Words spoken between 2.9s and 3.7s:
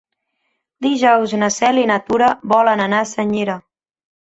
a Senyera.